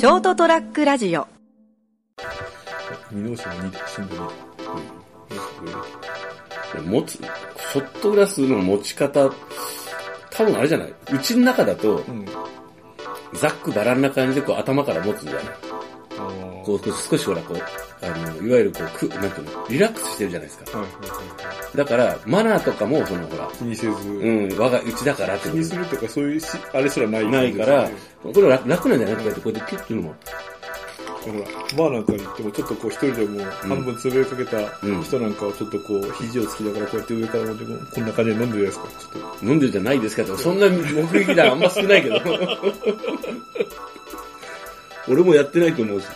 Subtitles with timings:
[0.00, 1.28] ショートトラックラジオ
[3.12, 4.30] 箕面市の2新聞
[6.88, 9.30] 持つ、ショットグラスの持ち方、
[10.30, 12.24] 多分あれじゃないうちの中だと、うん。
[13.34, 15.44] ざっくばらんな感じでこう頭から持つじゃない
[16.64, 16.80] こう、
[17.10, 17.62] 少しほら、こう、
[18.02, 20.78] あの、いわゆるこう、く、なんていうの、リラックスしてるじゃないですか。
[20.78, 21.16] はいはいはいは
[21.74, 21.76] い。
[21.76, 27.26] だから、マナーとかも、そのほら、気にせず、うん、我が、うちだからって気にするとかそういうし、あれすらない。
[27.26, 27.90] ないから、
[28.22, 30.14] これ楽楽なんじゃないこうやって、こうやってキュッていうのも。
[31.20, 31.40] ほら、
[31.76, 38.88] バーなんかに行ってもちょっとこう一人でも半分潰れかけたうん人なんかをちょっとこう肘をつきながらこうやって上から持ってこんな感じで飲んでるじゃないですか。
[38.88, 40.82] ちょっと飲んでるじゃないですかと、そんな目
[41.12, 42.16] 撃談あんま少ないけど。
[45.08, 46.06] 俺もやってないと思うし。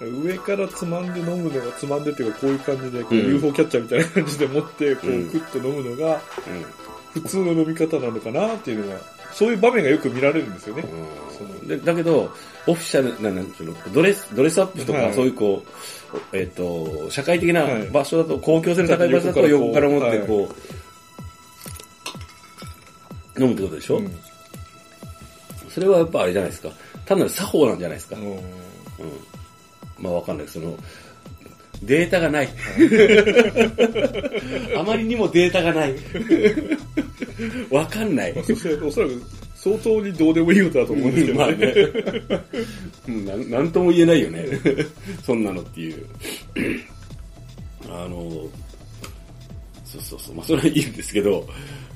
[0.00, 3.26] 上からつまんで飲むのがつまんでっていうかこういう感じでこううん。
[3.34, 5.30] UFO キャッチャーみたいな感じで持ってこううん。
[5.30, 6.20] クッと飲むのがう
[7.14, 9.00] 普通の飲み方なのかなっていうのが、
[9.32, 10.84] そういう場面がよく見られるんですよね。
[11.66, 12.30] でだけど、
[12.66, 15.14] オフィシャルな、なんていうの、ドレス、ドレスアップとか、はい。
[15.14, 15.64] そういうこ
[16.32, 17.88] う、えっ、と、社会的なはい。
[17.88, 20.54] 場所だと、公共性の高い場所だと横から持ってこ
[23.36, 24.18] う、飲むってことでしょ、うん。
[25.70, 26.70] それはやっぱあれじゃないですか。
[27.06, 28.16] 単なる作法なんじゃないですか。
[28.16, 28.32] うん。
[28.32, 28.40] うん。
[29.98, 30.48] まあわかんない。
[30.48, 30.76] その、
[31.82, 32.48] データがない。
[34.76, 35.94] あまりにもデータがない。
[37.70, 38.34] わかんない。
[38.34, 39.22] まあそしておそらく
[39.54, 41.56] 相当にどうでもいいことだと思うんですけどまあね。
[41.56, 41.74] ね。
[43.08, 44.44] うんなんなんとも言えないよね。
[45.24, 46.06] そんなのっていう。
[47.88, 48.30] あの、
[49.84, 50.34] そうそうそう。
[50.34, 51.46] まあそれはいいんですけど、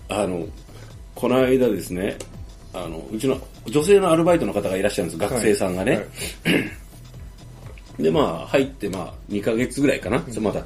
[0.09, 0.47] あの、
[1.15, 2.17] この間ですね、
[2.73, 6.07] あの、うちの女性のアルバイトの方がいらっしゃるんです、学生さんがね。
[8.03, 10.65] で、まあ、入って、まあ、2ヶ月ぐらいかな、まだ。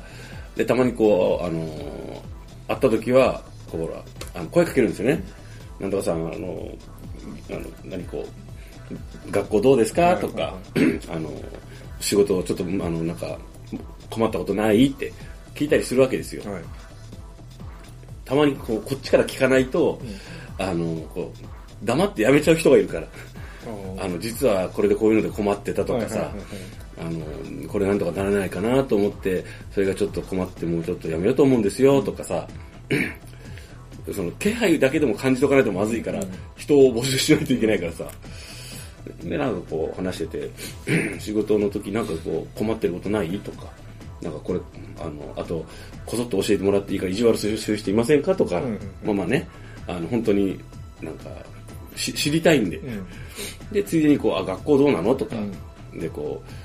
[0.57, 2.35] で、たまにこう、あのー
[2.67, 4.03] 会った時は、こう、ほら、
[4.35, 5.23] あの声かけるんですよね。
[5.79, 6.71] なんとかさん、あの、
[7.51, 8.25] あの、何こ
[9.29, 10.17] う、学校どうですか？
[10.17, 10.55] とか、
[11.13, 11.31] あの、
[12.01, 13.37] 仕事ちょっと、あの、なんか、
[14.09, 15.13] 困ったことないって
[15.55, 16.51] 聞いたりするわけですよ。
[16.51, 16.63] はい。
[18.25, 20.01] たまにこう、こっちから聞かないと、
[20.59, 23.07] あの、こう、黙ってやめちゃう人がいるから。
[23.99, 26.33] あの、実はこれでこういうので困ってたとかさ、
[27.07, 32.49] あの、これなんとかならないかなと思って、それがちょっと困ってもうちょっとやめようと思うんですよとかさ、
[34.13, 36.21] その気配だけでも感じとかないとまずいから、
[36.57, 38.09] 人を募集しないといけないからさ、
[39.23, 40.51] で、なんかこう話して
[40.87, 43.39] て、 仕事の時なんかこう困ってることない？
[43.41, 43.67] とか、
[44.23, 44.61] なんかこれ、
[45.01, 45.65] あの、あと、
[46.07, 48.35] こそっと教えてもらっていいから意地悪する人いませんか？
[48.35, 48.65] とか、うん。
[48.65, 49.49] うんうんまあまあね、
[49.87, 50.59] あの、本当に
[51.03, 51.31] なんか、
[51.97, 53.07] し知りたいんで、うん。
[53.73, 55.15] で、ついでにこう、あ、学校どうなの？
[55.15, 55.37] とか、
[55.95, 56.64] で、こう、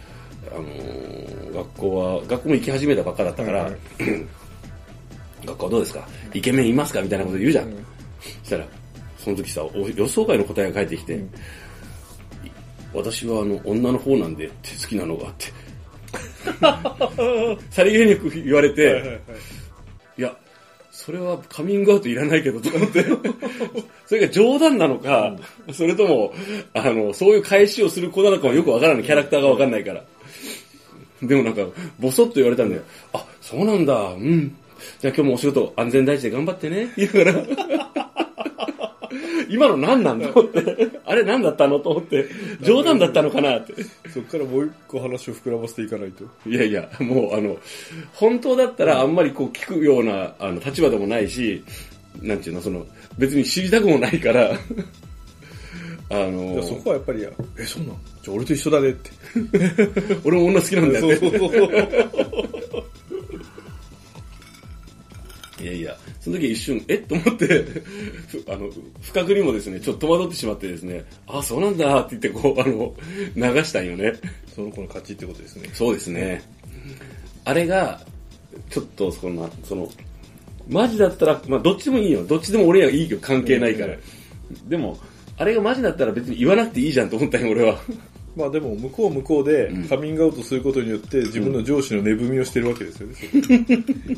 [0.52, 3.78] あのー学校は、学校も行き始めたばっかだったから、はいはい
[5.46, 6.08] 学校どうですか？
[6.34, 7.02] イケメンいますか？
[7.02, 7.68] みたいなこと言うじゃん。
[7.68, 7.86] うん
[8.42, 8.66] そしたら、
[9.18, 11.32] その時さ、お予想外の答えが返ってきて、うん
[12.94, 15.54] 私はあの、女の方なんでって好きなのがあって。
[17.70, 19.20] さりげなく言われて、はいはいはい
[20.18, 20.36] いや、
[20.92, 23.06] それはカミングアウトいらないけどとか思って、
[24.08, 25.36] それが冗談なのか、
[25.72, 26.34] それとも、
[26.74, 29.04] あの、そういう返しをする子なのかもよくわからない。
[29.04, 30.04] キャラクターがわかんないから。
[31.22, 31.62] でもなんか、
[32.00, 32.82] ボソッと言われたんだよ。
[33.14, 34.56] あ、そうなんだ、うん。
[35.00, 36.94] じゃあ今日もお仕事安全第一で頑張ってね。
[36.96, 37.34] 言うから。
[39.50, 40.90] 今の何なんだと思って。
[41.06, 42.28] あれ何だったのと思って。
[42.62, 43.74] 冗談だったのかなって。
[44.14, 46.24] そっからもう一個話を膨らませていかないと。
[46.48, 47.58] いやいや、もうあの、
[48.14, 51.64] 本当だったらあんまりこう聞くようなあの立場でもないし、
[52.22, 52.86] なんていうの、その、
[53.18, 54.52] 別に知りたくもないから、
[56.10, 57.24] あいのや、そこはやっぱり、
[57.58, 59.12] え、そうなんじゃあ俺と一緒だねって。
[60.26, 61.16] 俺も女好きなんだよって。
[61.18, 61.70] そうそうそう。
[65.62, 66.96] いやいや、その時一瞬、え？
[66.96, 68.70] っと思って、ふ あの、
[69.02, 72.96] 不覚にもですね、ちょっと戸惑ってしまってですね、あ、そうなんだって言ってこう、あの、
[73.36, 74.14] 流したんよね。
[74.56, 75.70] その子の勝ちってことですね。
[75.74, 76.42] そうですね。
[77.44, 78.02] あれが、
[78.70, 79.90] ちょっとそんな、その、
[80.70, 82.24] マジだったら、まあどっちでもいいよ。
[82.26, 83.18] どっちでも俺はいいよ。
[83.22, 83.98] 関係ないから。
[84.68, 84.98] でも、
[85.40, 87.80] あれがマジだったら別に言わなくていいじゃんと思ったよ、俺は。
[88.36, 93.16] まあでも、向こうは向こうでうんカミングアウトすることによって自分の上司の値踏みをしてるわけですよね。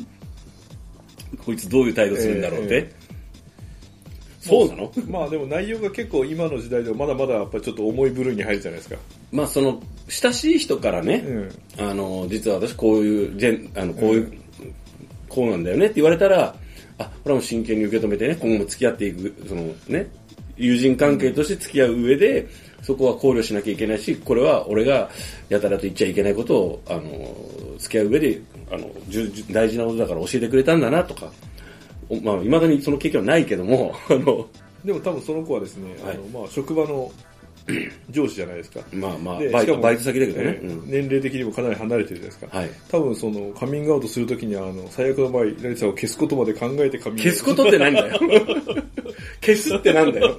[1.44, 2.74] こいつどういう態度するんだろうって。
[2.74, 2.92] え
[4.40, 4.92] そうなの？
[5.08, 8.96] まあでも内容が結構今の時代ではまだまだやっぱりちょっと重い部類に入るじゃないですか。
[9.30, 11.50] まあその、親しい人からね、うん。
[11.78, 14.32] あの、実は私こういう、ジェン、あの、こういう、
[15.28, 16.56] こうなんだよねって言われたら、
[16.98, 20.10] あ、これはもう真剣に受け止めてね、今後も付き合っていく、そのね、
[20.56, 22.46] 友人関係として付き合う上で、
[22.82, 25.08] そこは考慮しなきゃいけないし、これは俺が
[25.48, 28.40] やたらと言っちゃいけないことを、あの、付き合う上で、
[28.70, 28.90] あの、
[29.50, 31.30] 大事なことだから教えてくれたんだなとか、
[32.08, 34.46] おまあ、未だにその経験はないけども、 あの、
[34.84, 37.10] でも多分その子はですね、はいあのまあ職場の
[38.10, 38.80] 上司じゃないですか。
[38.92, 40.58] まあまあで、バイト、バイト先だけどね。
[40.60, 42.58] えーうん年齢的にもかなり離れてるじゃないですか。
[42.58, 42.70] はい。
[42.90, 48.20] 多分その、カミングアウトするときには、あの、最悪の場合、成さんを消すことまで考えてカミングアウト消すことってなんだよ。
[49.44, 50.36] 消すってなんだよ。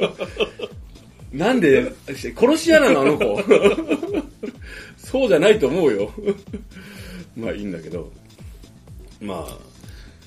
[1.31, 3.43] なんで、殺し屋なのあの子。
[4.97, 6.11] そうじゃないと思うよ。
[7.35, 8.11] まあいいんだけど。
[9.19, 9.57] まあ、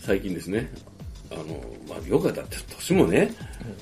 [0.00, 0.70] 最近ですね。
[1.31, 1.44] あの、
[1.88, 3.32] まあよくだって年もね、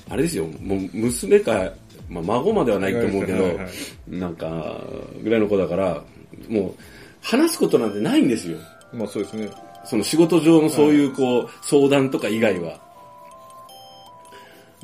[0.09, 1.73] あれですよ、もう娘か、
[2.09, 3.67] まあ孫まではないと思うけど、はいはい
[4.07, 4.83] なんか、
[5.23, 6.03] ぐらいの子だから、
[6.47, 6.73] もう、
[7.21, 8.57] 話すことなんてないんですよ。
[8.93, 9.49] まあそうですね。
[9.83, 12.84] その仕事上のそういうこう、相談とか以外は。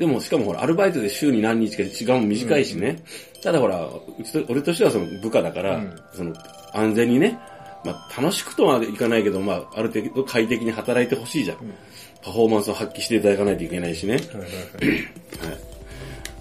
[0.02, 3.04] でも、しかもほら、アルバイトで週に何日か時間も短いしね。
[3.44, 6.34] ただほら、うちと俺としてはその部下だから、うんその
[6.74, 7.38] 安全にね、
[7.86, 11.58] まあ楽しくとまでいかないけど、まあある程度快適に働いてほしいじゃん,、
[12.24, 14.16] パフォーマンスを発揮していただかないといけないしね。
[14.16, 14.48] はいはいはい。
[14.48, 15.60] はい。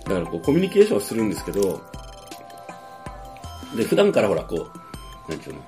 [0.06, 1.82] だからこう、コミュニケーションはするんですけど、
[3.76, 4.68] で、普段からほら、こ
[5.28, 5.62] う、なんていうの、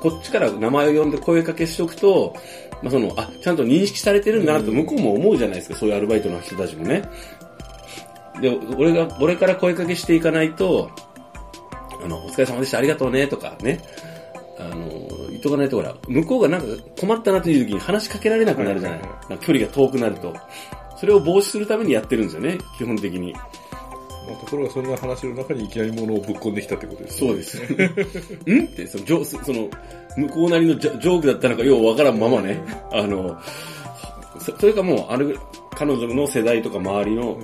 [0.00, 2.34] こっちから名前を呼んで声かけしておくと、
[2.82, 7.02] まあその、あ、ちゃんと認識されてるんだなと向こうも思うじゃないですか、そういうアルバイトの人たちもね。
[8.40, 10.90] で、俺が、俺から声かけしていかないと、
[12.04, 13.80] あの、お疲れ様でした、ありがとうね、とかね。
[14.58, 14.88] あの、
[15.30, 16.66] 言っとかないとほら、向こうがなんか
[16.98, 19.00] 困ったなという時に話しかけられなくなるじゃない。
[19.40, 20.34] 距離が遠くなると。
[20.98, 23.34] それを防止するためにやってるんですよね、基本的に。
[24.26, 27.28] まあ、ところがそんな話の中にいきなり物をぶっ込んできたってことですね。
[27.28, 27.58] そうです。
[27.62, 28.64] ん？
[28.64, 29.68] って、その、ジョその、
[30.16, 32.60] 向こうなりのジョジョークだったのかようわからんままね、
[32.92, 33.38] あの、
[34.40, 35.38] そそれかもう、ある、
[35.74, 37.38] 彼女の世代とか周りの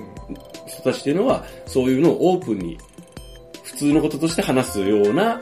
[0.67, 2.77] 人たちっていうのは、そういうのをオープンに、
[3.63, 5.39] 普通のこととして話すような、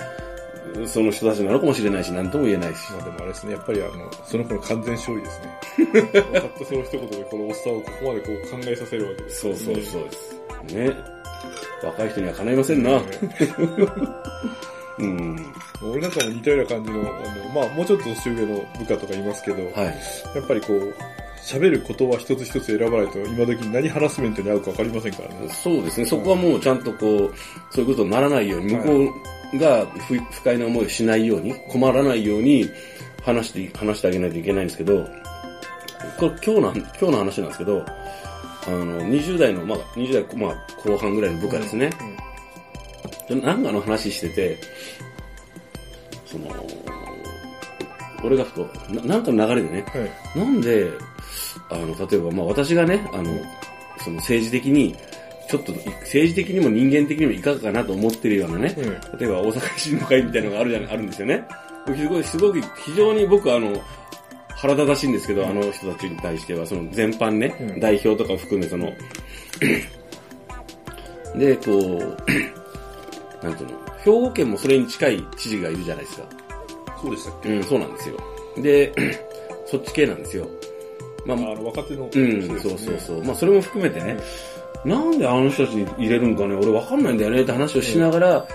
[0.86, 2.92] その人たちなのかもしれないし、なんとも言えないし。
[2.94, 6.22] まあでもあれですね、やっぱりあの、その子の完全勝利ですね。
[6.32, 9.42] たったその一言でこのおっさんをここまでこう考えさせるわけです。
[9.42, 10.42] そうそうそうです。
[10.76, 11.21] ね。
[11.84, 13.02] 若い人には叶いませんな。
[15.00, 15.54] うん。
[15.84, 17.10] 俺なんかも似たような感じの、あの、
[17.54, 19.86] まあもうちょっと年上の部下とかいますけど、はい。
[20.36, 20.94] やっぱりこう、
[21.42, 25.50] 喋る言葉一つ一つ選ばないと今時に何ハラスメントに合うかわかりませんからね。
[25.50, 26.06] そうですね。
[26.06, 27.34] そこはもうちゃんとこう、
[27.72, 29.14] そういうことにならないように、向こ
[29.54, 32.70] うが不不快な思いをしないように、困らないように
[33.24, 35.08] 話して、話してあげないといけないんですけど、
[36.20, 37.86] これ今日の、今日の話なんですけど、
[38.68, 41.90] あの、20代の、まあ、20代、まあ、後半ぐらいの部下ですね。
[43.30, 44.58] なんかの話してて、
[46.26, 46.48] その、
[48.24, 50.00] 俺がふと、ななんかの流れでね、は
[50.36, 50.40] い。
[50.40, 50.92] なんで、
[51.70, 53.32] あの、例えば、まあ私がね、あの、
[54.00, 54.96] その政治的に、
[55.50, 61.46] ちょっと政治的にも人間的にもいかがかなと思ってるようなね、うん例えば大阪維新の会みたいなのがあるじゃんあるんですよね。
[61.86, 63.74] すごい、すごく、非常に僕あの、
[64.62, 68.94] 腹立たしいんですけど、あの人たちに対しては、その全般ね、うん代表とかを含めその、
[71.36, 72.00] で、こう、
[73.44, 76.24] なんていうの、兵庫県もそれに近い知事がいるじゃないですか。
[77.02, 77.50] そうでしたっけ？
[77.50, 78.18] うん、そうなんですよ。
[78.58, 78.94] で、
[79.66, 80.48] そっち系なんですよ。
[81.26, 82.60] まあ、あの、若手の人うん。
[82.60, 83.24] そうそうそう。
[83.24, 84.18] まあ、それも含めてね、
[84.86, 88.48] なんであの人たちに入れるんかね、俺わかんないんだよねって話をしながら、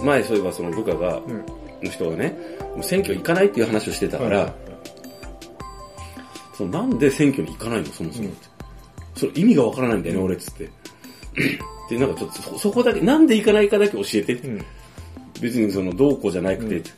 [0.00, 1.44] 前そういえばその部下が、うん。
[1.82, 2.36] の人がね、
[2.74, 4.63] もう選挙行かないっていう話をしてたから、はい
[6.56, 8.48] そのなんで選挙に行かないの、そもそもって。
[9.16, 10.70] それ意味がわからないんだよね、俺っつって。
[11.90, 14.48] で、なんかちょっとそ、そこだけ、なんで行かないかだけ教えてって。
[14.48, 14.64] うん。
[15.40, 16.84] 別にその、どうこうじゃなくて、うん。
[16.84, 16.92] そし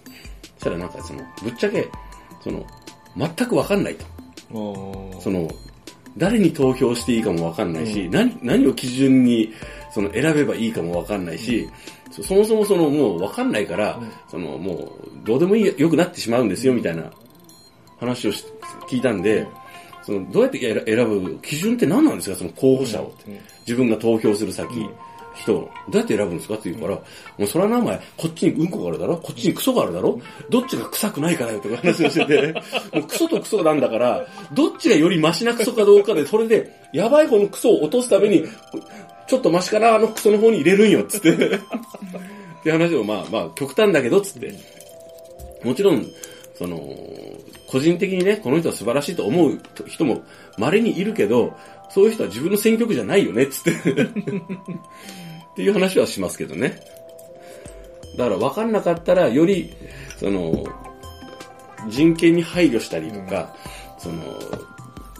[0.60, 1.88] たらなんかその、ぶっちゃけ、
[2.42, 2.64] その、
[3.16, 4.04] 全くわかんないと。
[5.20, 5.48] その、
[6.16, 8.10] 誰に投票していいかもわかんないし、うん。
[8.10, 9.52] 何、何を基準に、
[9.92, 11.68] その、選べばいいかもわかんないし、
[12.10, 14.10] そそもそもその、もうわかんないから、うん。
[14.30, 17.10] その、もう、どうでもいい、良くなってしまうんですよ、みたいな
[17.98, 18.44] 話をし
[18.88, 19.46] 聞いたんで、
[20.04, 23.12] その、どうやって選選ぶ基準って何なんですか、その候補者を。
[23.26, 24.90] うん自分が投票する先、うん。
[25.34, 26.54] 人を、どうやって選ぶんですか？
[26.54, 27.02] って言うから、も
[27.40, 29.16] うそれはな、お前、こっちにうんこがあるだろ？
[29.18, 30.20] こっちにクソがあるだろ？
[30.48, 32.54] どっちが臭くないからよとか話をしてて、
[32.96, 34.24] もうクソとクソなんだから、
[34.54, 38.44] どっちがよりマシなクソかどうかで、それで、やばい方のクソを落とすために、
[39.26, 41.32] ちょっとマシかな、あのクソの方に入れるんよ、つって。
[41.34, 41.38] っ
[42.62, 44.54] て話を、まあまあ、極端だけど、つって。
[45.64, 46.06] もちろん、
[46.58, 46.80] その、
[47.66, 50.22] 個人的にね、この人は素晴らしいと思う人も
[50.58, 51.54] 稀にいるけど、
[51.90, 53.70] そういう人は自分の選挙区じゃないよね、つって。
[53.92, 56.80] っていう話はしますけどね。
[58.16, 59.72] だから分かんなかったら、より、
[60.18, 60.64] その、
[61.88, 63.54] 人権に配慮したりとか、
[63.98, 64.22] その、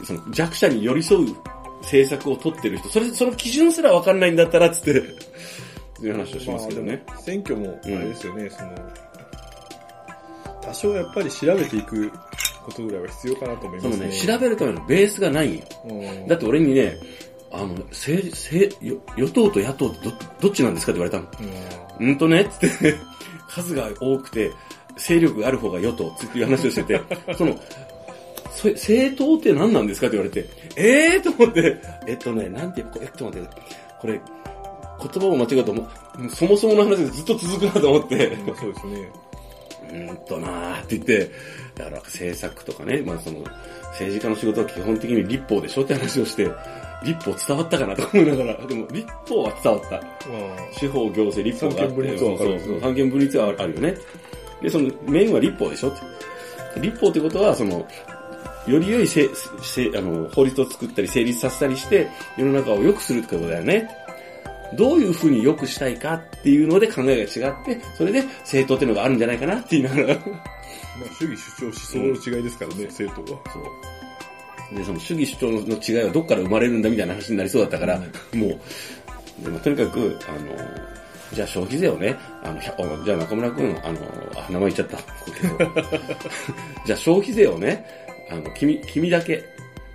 [0.05, 1.35] その弱者に寄り添う
[1.83, 4.90] 政策を取ってる人、それ、その基準すら分かんないんだったら、つって、
[6.02, 7.02] いう話をしますけどね。
[7.21, 8.71] 選挙も、あれですよね、その、
[10.66, 12.11] 多少やっぱり調べていく
[12.64, 13.92] ことぐらいは必要かなと思いますね。
[13.92, 15.64] そのね、調べるためのベースがないんよ。
[15.85, 16.96] うんだって俺にね、
[17.52, 21.46] あの、政治、政、よ与党と野党ってど、どっちなんですかって言われたの。
[22.00, 22.94] うんうんとねつって、
[23.49, 24.50] 数が多くて、
[24.96, 27.00] 勢力がある方が与党っていう話をしてて、
[27.38, 27.56] その、
[28.50, 33.49] そ政党って何なんですかって言われて、ええー、と思って、えっとね、なんて、えっと待って、
[34.00, 34.20] これ、
[34.99, 39.08] 言葉を間違うともう、そもそもの話でずっと続くなと思って、まあそうですね。
[39.90, 41.31] うーんとなーって言って、
[41.75, 43.40] だから政策とかね、まあその、
[43.90, 46.50] 政治家の仕事は基本的に立法でしょって話をして、
[47.05, 49.90] 立法伝わったかなと思いながら、でも立法は伝わった。
[49.90, 50.02] まあ、
[50.73, 52.81] 司法、行政、立法があって。
[52.81, 53.95] 三権分立はあるよね。
[54.62, 55.93] で、そのメインは立法でしょっ
[56.75, 56.81] て。
[56.81, 57.87] 立法ってことは、その、
[58.66, 59.28] より良いせ
[59.62, 63.88] せあの法律を作ったり成立させたりして、世の中を良くするってことだよね。
[64.75, 70.14] どういうふうに良くしたいかっていうので考えが違って、それで政党っていうのがあるんじゃないかなって言いながら。
[70.16, 73.40] まあ、主義主張思想の違いですからね、政党は。
[73.52, 74.76] そう。
[74.76, 78.04] で、その主義主張の違いはどっから生まれるんだみたいな話になりそうだったから、も
[79.42, 80.56] う、でもとにかく、あの、
[81.32, 82.61] じゃあ消費税をね、あの、
[83.04, 83.99] じゃあ中村くん、あの、
[84.37, 84.99] あ、名前言っちゃった。
[86.87, 87.85] じゃあ消費税をね、
[88.30, 89.44] あの、君、君だけ、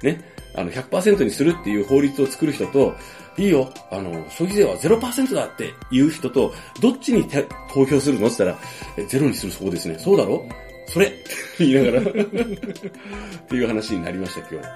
[0.04, 0.22] ね、
[0.56, 2.96] あの、100%にするっていう法律を作る人と、
[3.38, 7.26] いいよ、あの、消費税は0%だっていう人と、どっちに
[7.74, 8.28] 投票するの？
[8.28, 8.56] って言っ
[8.96, 9.98] たら、ゼロにするそうですね。
[10.00, 10.46] そうだろ？
[10.88, 11.14] それ。
[11.58, 12.02] 言いながら。
[12.12, 12.26] っ
[13.48, 14.68] ていう話になりました、今日。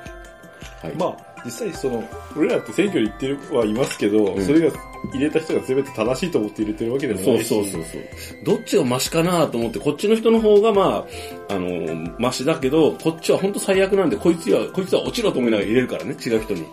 [0.86, 0.96] はい。
[0.96, 2.04] まあ、実際その、
[2.38, 4.77] 俺らって選挙に行ってるはいますけど、うんそれが
[5.13, 7.48] 入れた人が全て正しいと思って入れてるわけでもないし。
[7.48, 8.01] そうそうそうそう。
[8.44, 11.06] どっちがマシかなと思って、こっちの人の方がま
[11.50, 16.65] あ、あの、マシだけど、こっちは本当最悪なんで、こいつは、こいつは落ちろと思いながら入れるからね、違う人に。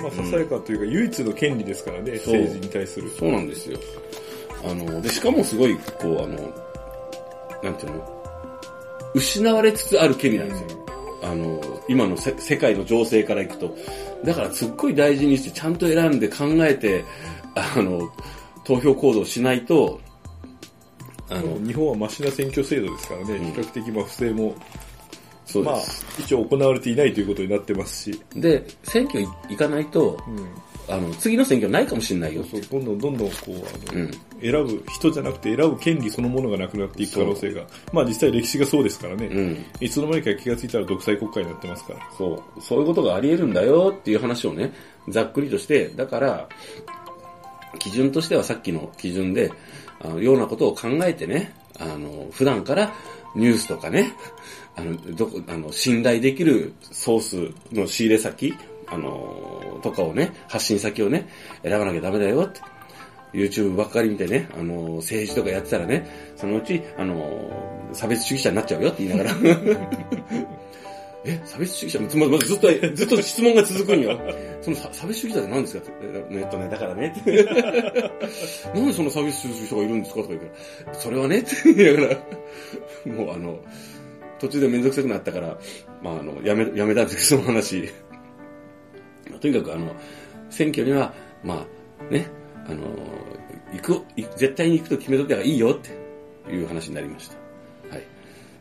[0.00, 3.10] まあ、ささやかというか、唯一の権利ですからね、政治に対する。
[3.18, 3.78] そうなんですよ。
[4.64, 6.36] あの、で、しかもすごい、こう、あの、
[7.64, 8.18] なんていうの？
[9.14, 10.68] 失われつつある権利なんですよ。
[11.22, 13.76] あの、今のせ世界の情勢からいくと。
[14.24, 17.04] だからすっごい大事にして、ちゃんと選んで考えて、
[17.54, 18.10] あの、
[18.64, 20.00] 投票行動しないと、
[21.30, 24.87] あの、日本はマシな選挙制度ですからね、ん比較的まあ不正も、まあ
[25.48, 30.94] そうです。、一応行われていないということになってますし、で、選挙行かないと、うん。
[30.94, 32.44] あの、次の選挙ないかもしれないよ。
[32.44, 34.10] そう、どんどんどんどんこう、あの、うん。
[34.40, 37.66] 選ぶ人じゃなくて選ぶ権利そのものがなくなっていく可能性が。
[37.92, 39.26] まあ実際歴史がそうですからね。
[39.26, 39.64] うん。
[39.80, 42.00] いつの間にか気がついたら独裁国家になってますから。
[42.16, 42.62] そう。
[42.62, 44.72] そういうことがあり得るんだよっていう話をね、
[45.08, 46.48] ざっくりとして、だから、
[47.78, 49.50] 基準としてはさっきの基準で、
[50.00, 52.92] あの、ようなことを考えてね、あの、普段から
[53.34, 54.12] ニュースとかね、
[54.76, 58.54] あの、どこ、あの、信頼できるソースの仕入れ先、
[58.86, 61.28] あの、とかをね、発信先をね、
[61.62, 62.60] 選ばなきゃダメだよって。
[63.32, 66.06] YouTube ばっかり見てね、あの、政治とかやってたらね、
[66.36, 67.50] そのうち、あの、
[67.92, 69.36] 差別主義者になっちゃうよって言いながら。
[71.24, 74.18] え、差別主義者ままずっと、ずっと質問が続くんよ。
[74.62, 75.82] その差差別主義者って何ですか？
[75.82, 75.92] って。
[76.30, 77.12] えっとね、だからね。
[78.74, 80.22] なんでその差別主義者がいるんですか？
[80.22, 80.46] とか言うか
[80.86, 83.58] ら、それはねって言いながら、もうあの、
[84.38, 85.58] 途中でめんどくさくなったから、
[86.02, 87.90] まああの、やめ、やめたんですけど、その話。
[89.30, 89.94] まあとにかくあの、
[90.50, 91.66] 選挙には、ま
[92.10, 92.28] あ、ね、
[92.66, 92.82] あの、
[93.72, 95.90] 行く、い絶対に行くと決めとけばいいよって
[96.54, 97.37] いう話になりました。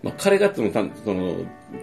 [0.08, 0.12] はい。
[0.12, 1.36] まあ、彼がってもたその、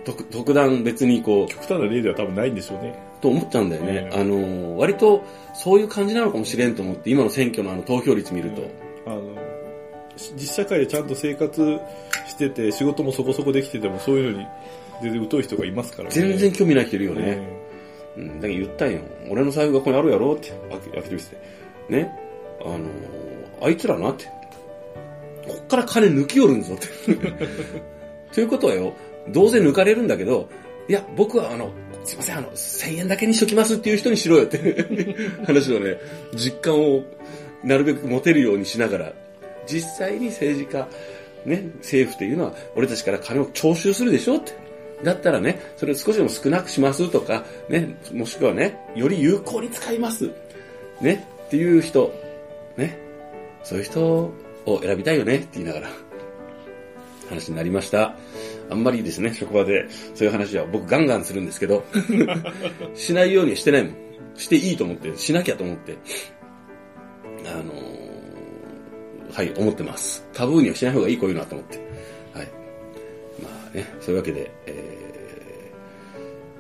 [0.05, 2.99] 特特段別にこう、極端な例では多分ないんでしょうね。
[3.21, 4.11] と思っちゃうんだよね。
[4.13, 8.63] うんあの、割とそういう感じなのかもしれんと思って、今の選挙のあの投票率見ると。
[9.07, 9.23] あの、
[10.17, 11.79] し実社会でちゃんと生活
[12.27, 14.47] してて、仕事もそこそこできてても、そういうのに
[15.03, 16.15] 全然疎い人がいますからね。
[16.15, 17.23] 全然興味ない人いるよね。
[17.23, 17.49] ね。
[18.17, 19.01] うん、だから言ったんよ。
[19.31, 21.37] 俺の財布がここにあるやろって、開け開けてみせて。
[21.89, 22.13] ね。
[22.65, 22.79] あの
[23.63, 24.27] あいつらなって。
[25.47, 26.89] こっから金抜きよるんぞって。
[28.35, 28.95] ということはよ、
[29.29, 30.49] どうせ抜かれるんだけど、
[30.89, 31.71] いや、僕はあの、
[32.05, 34.59] すいません、あの、1000円だけにしときますっていう人にしろよって
[35.47, 35.99] 話をね、
[36.35, 37.05] 実感を
[37.63, 39.13] なるべく持てるようにしながら、
[39.67, 40.89] 実際に政治家、
[41.47, 44.53] ね、政府っていうのは、俺たちから金を徴収するでしょって。
[45.03, 50.31] だったらね、それを少しでも少なくしますとか、ね、もしくはね、より有効に使います。
[51.01, 52.13] ね、っていう人、
[52.77, 52.99] ね、
[53.63, 54.33] そういう人
[54.67, 55.89] を選びたいよねって言いながら、
[57.29, 58.15] 話になりました。
[58.71, 61.85] あんまりですね、職場でそういう話は僕ガンガンするんですけど、
[62.95, 63.95] しないようにはしてないもん。
[64.37, 65.97] していいと思って、しなきゃと思って、
[67.47, 68.05] あのー
[69.35, 70.25] はい、思ってます。
[70.33, 71.79] タブーにはしない方がいいこういうのはと思って。
[72.33, 72.49] はい。
[73.43, 75.73] まあね、そういうわけで、え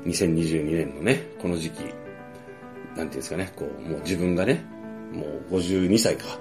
[0.04, 4.64] ー、2022年のね、この時期、なんていうんですかね、こう、もう自分がね、
[5.12, 6.36] もう52歳か。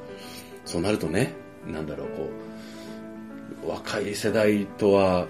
[0.65, 1.34] そうなるとね、
[1.68, 2.52] なんだろう、こう、
[3.65, 5.27] 若い世代とは、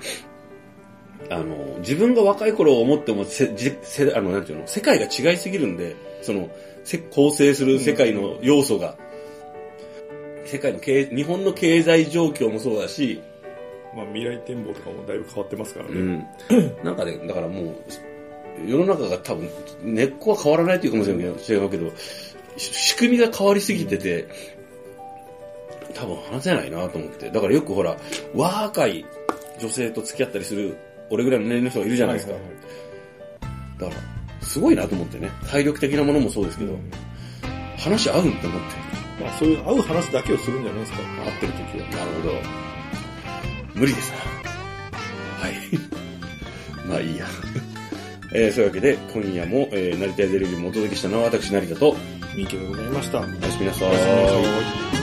[1.29, 6.49] あの、自分が若い頃を思ってもせ、じせあの、なんていうの、世界が違いすぎるんで、その、
[6.83, 8.95] せ構成する世界の要素が、
[10.45, 13.21] 世界の経、日本の経済状況もそうだし、
[13.95, 15.91] まあ未来展望とかもだいぶ変わってますからね。
[15.93, 16.25] うん。
[16.83, 17.75] なんかね、だからもう、
[18.67, 19.49] 世の中が多分、
[19.83, 21.91] 根っこは変わらないというかもしれないけど、違うけど、
[22.57, 24.27] し仕組みが変わりすぎてて、
[25.93, 27.29] 多分話せないなと思って。
[27.29, 27.97] だからよくほら、
[28.33, 29.05] 若い
[29.59, 30.77] 女性と付き合ったりする、
[31.09, 32.33] 俺ぐらいの年齢の人がいるじゃないですか。
[32.33, 32.63] はいはいはい
[33.77, 35.29] だから、すごいなと思ってね。
[35.49, 36.77] 体力的なものもそうですけど、
[37.77, 39.23] 話合うんって思って。
[39.23, 40.99] まあそういう合う話だけをするんじゃないですか。
[40.99, 41.89] 合ってる時は。
[41.89, 42.35] なるほど。
[43.75, 44.17] 無理ですな。
[45.39, 45.53] はい。
[46.87, 47.25] まあいいや。
[48.35, 51.95] えー、そういうわけで、今夜も、えー、成田屋ゼレビもお届けしたのは私、成田と、
[52.35, 53.19] ミケでございました。
[53.19, 54.99] おおやすみなさやすみなさい。
[54.99, 55.02] い。